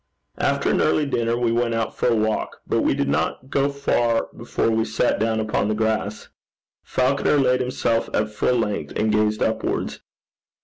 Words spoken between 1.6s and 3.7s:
out for a walk, but we did not go